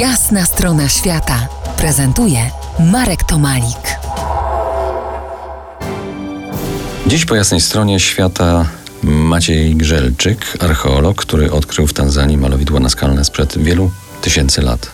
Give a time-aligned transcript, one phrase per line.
[0.00, 3.98] Jasna strona świata prezentuje Marek Tomalik.
[7.06, 8.66] Dziś po jasnej stronie świata
[9.02, 13.90] Maciej Grzelczyk, archeolog, który odkrył w Tanzanii malowidła naskalne sprzed wielu
[14.22, 14.90] tysięcy lat.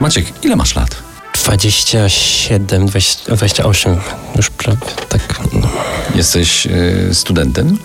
[0.00, 0.96] Maciek, ile masz lat?
[1.44, 3.96] 27, 20, 28,
[4.36, 4.78] już prawie
[5.08, 5.40] tak.
[5.52, 5.68] No.
[6.14, 7.78] Jesteś y, studentem?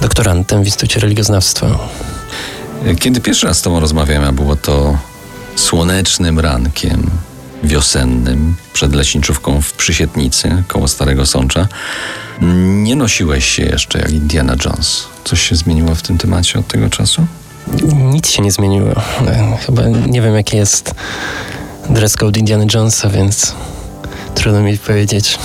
[0.00, 1.66] Doktorantem w Instytucie Religioznawstwa.
[3.00, 4.98] Kiedy pierwszy raz z Tobą rozmawiałem, a było to
[5.90, 7.10] słonecznym rankiem
[7.64, 11.68] wiosennym przed leśniczówką w Przysietnicy koło Starego Sącza,
[12.82, 15.04] nie nosiłeś się jeszcze jak Indiana Jones.
[15.24, 17.26] Coś się zmieniło w tym temacie od tego czasu?
[17.92, 18.94] Nic się nie zmieniło.
[19.66, 20.94] Chyba nie wiem, jaki jest
[21.88, 23.54] dress code Indiana Jonesa, więc
[24.34, 25.38] trudno mi powiedzieć.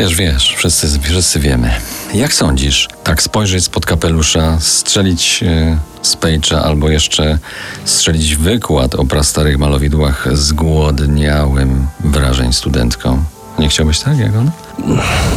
[0.00, 1.70] Wiesz, wiesz, wszyscy, wszyscy wiemy.
[2.14, 7.38] Jak sądzisz, tak spojrzeć spod kapelusza, strzelić e, z pejcza albo jeszcze
[7.84, 13.24] strzelić wykład o prastarych malowidłach zgłodniałym wrażeń studentkom?
[13.58, 14.50] Nie chciałbyś tak, jak on?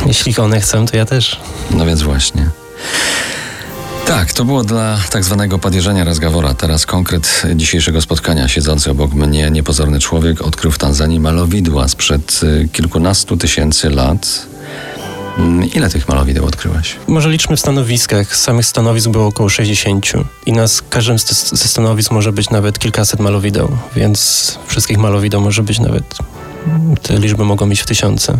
[0.06, 1.40] Jeśli one chcą, to ja też.
[1.72, 2.50] No więc właśnie.
[4.06, 6.54] Tak, to było dla tak zwanego padjeżania Razgawora.
[6.54, 8.48] Teraz konkret dzisiejszego spotkania.
[8.48, 14.53] Siedzący obok mnie niepozorny człowiek odkrył w Tanzanii malowidła sprzed y, kilkunastu tysięcy lat.
[15.38, 16.96] Mm, Ile tych malowideł odkryłeś?
[17.08, 18.36] Może liczmy w stanowiskach.
[18.36, 20.12] Samych stanowisk było około 60
[20.46, 25.80] i na każdym ze stanowisk może być nawet kilkaset malowideł, więc wszystkich malowideł może być
[25.80, 26.18] nawet,
[27.02, 28.38] te liczby mogą iść w tysiące.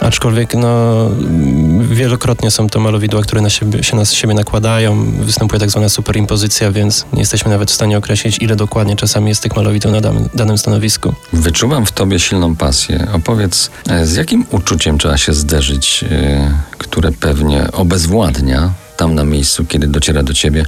[0.00, 0.94] Aczkolwiek no,
[1.80, 6.72] wielokrotnie są to malowidła, które na siebie, się na siebie nakładają, występuje tak zwana superimpozycja,
[6.72, 10.28] więc nie jesteśmy nawet w stanie określić, ile dokładnie czasami jest tych malowideł na danym,
[10.34, 11.14] danym stanowisku.
[11.32, 13.06] Wyczuwam w tobie silną pasję.
[13.12, 19.64] Opowiedz, e, z jakim uczuciem trzeba się zderzyć, e, które pewnie obezwładnia tam na miejscu,
[19.64, 20.64] kiedy dociera do ciebie,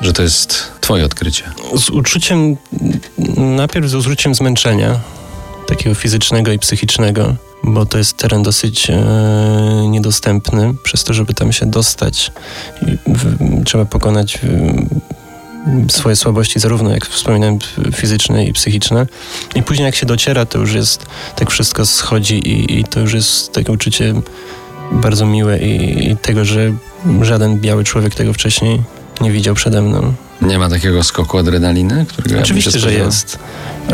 [0.00, 1.44] że to jest twoje odkrycie.
[1.76, 2.56] z uczuciem,
[3.36, 5.00] najpierw z uczuciem zmęczenia,
[5.66, 8.96] takiego fizycznego i psychicznego, bo to jest teren dosyć e,
[9.88, 12.32] niedostępny, przez to, żeby tam się dostać,
[13.06, 17.58] w, trzeba pokonać e, swoje słabości, zarówno jak wspominałem,
[17.94, 19.06] fizyczne i psychiczne.
[19.54, 21.06] I później jak się dociera, to już jest,
[21.36, 24.14] tak wszystko schodzi i, i to już jest takie uczucie
[24.92, 26.72] bardzo miłe i, i tego, że
[27.22, 28.82] żaden biały człowiek tego wcześniej
[29.20, 30.14] nie widział przede mną.
[30.42, 33.38] Nie ma takiego skoku adrenaliny, którego ja Oczywiście, się że jest.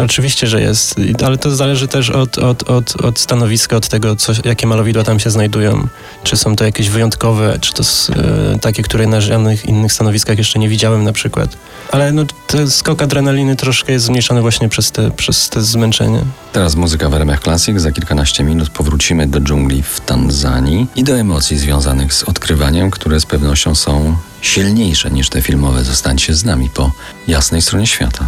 [0.04, 0.94] Oczywiście, że jest,
[1.24, 5.20] ale to zależy też od, od, od, od stanowiska, od tego, co, jakie malowidła tam
[5.20, 5.88] się znajdują.
[6.24, 10.58] Czy są to jakieś wyjątkowe, czy to e, takie, które na żadnych innych stanowiskach jeszcze
[10.58, 11.56] nie widziałem na przykład.
[11.90, 12.24] Ale no,
[12.68, 16.24] skok adrenaliny troszkę jest zmniejszony właśnie przez te, przez te zmęczenie.
[16.52, 17.80] Teraz muzyka w RMF Classic.
[17.80, 23.20] Za kilkanaście minut powrócimy do dżungli w Tanzanii i do emocji związanych z odkrywaniem, które
[23.20, 25.84] z pewnością są silniejsze niż te filmowe.
[25.84, 26.90] Zostańcie z nami po
[27.28, 28.26] jasnej stronie świata.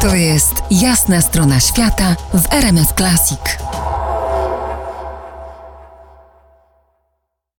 [0.00, 3.58] To jest Jasna strona świata w RMS Classic.